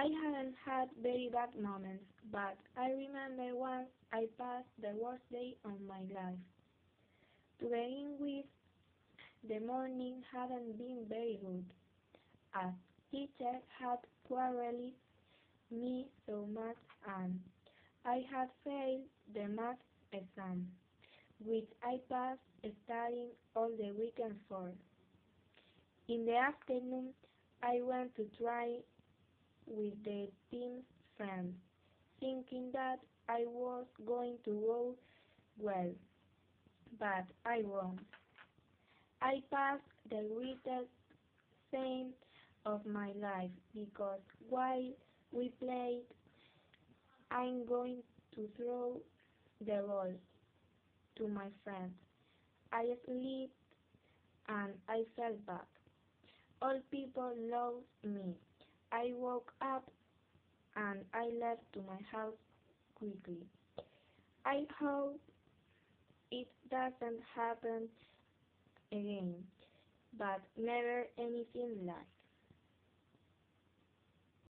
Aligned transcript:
I 0.00 0.08
haven't 0.24 0.54
had 0.64 0.88
very 1.02 1.28
bad 1.30 1.50
moments, 1.60 2.04
but 2.32 2.56
I 2.74 2.88
remember 2.90 3.54
once 3.54 3.90
I 4.10 4.28
passed 4.38 4.72
the 4.80 4.94
worst 4.96 5.30
day 5.30 5.58
of 5.62 5.78
my 5.86 6.00
life. 6.00 6.40
To 7.58 7.66
begin 7.66 8.16
with, 8.18 8.46
the 9.46 9.60
morning 9.60 10.22
hadn't 10.32 10.78
been 10.78 11.04
very 11.06 11.38
good, 11.44 11.66
as 12.54 12.72
teacher 13.10 13.60
had 13.78 13.98
quarreled 14.26 14.94
me 15.70 16.06
so 16.26 16.46
much 16.46 16.80
and 17.18 17.38
I 18.06 18.24
had 18.32 18.48
failed 18.64 19.04
the 19.34 19.48
math 19.48 19.84
exam, 20.14 20.66
which 21.44 21.68
I 21.82 22.00
passed 22.08 22.40
studying 22.86 23.32
all 23.54 23.68
the 23.76 23.92
weekend 23.92 24.36
for. 24.48 24.72
In 26.08 26.24
the 26.24 26.36
afternoon, 26.36 27.12
I 27.62 27.82
went 27.82 28.16
to 28.16 28.24
try 28.38 28.78
with 29.66 30.02
the 30.04 30.28
team's 30.50 30.84
friends, 31.16 31.54
thinking 32.20 32.70
that 32.72 33.00
I 33.28 33.44
was 33.46 33.86
going 34.06 34.38
to 34.44 34.50
go 34.52 34.94
well, 35.58 35.92
but 36.98 37.26
I 37.44 37.62
won't. 37.64 38.00
I 39.22 39.42
passed 39.50 39.82
the 40.08 40.22
greatest 40.34 40.90
thing 41.70 42.12
of 42.66 42.84
my 42.86 43.12
life 43.20 43.50
because 43.74 44.20
while 44.48 44.90
we 45.32 45.50
played, 45.60 46.02
I'm 47.30 47.64
going 47.66 48.02
to 48.34 48.48
throw 48.56 49.00
the 49.60 49.82
ball 49.86 50.12
to 51.16 51.28
my 51.28 51.48
friend. 51.64 51.92
I 52.72 52.94
slipped 53.04 53.54
and 54.48 54.72
I 54.88 55.04
fell 55.16 55.34
back. 55.46 55.66
All 56.62 56.80
people 56.90 57.32
loved 57.50 57.86
me. 58.04 58.36
I 58.92 59.12
woke 59.14 59.52
up 59.60 59.90
and 60.76 61.04
I 61.14 61.30
left 61.40 61.72
to 61.74 61.80
my 61.82 62.00
house 62.12 62.36
quickly. 62.94 63.46
I 64.44 64.66
hope 64.78 65.20
it 66.30 66.48
doesn't 66.70 67.20
happen 67.34 67.88
again, 68.92 69.34
but 70.18 70.40
never 70.56 71.06
anything 71.18 71.86
like 71.86 72.19